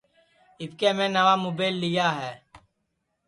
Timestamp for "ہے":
2.19-2.31